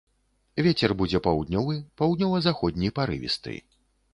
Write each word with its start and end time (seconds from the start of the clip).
Вецер 0.67 0.93
будзе 1.01 1.21
паўднёвы, 1.27 1.77
паўднёва-заходні 2.01 2.93
парывісты. 3.01 3.53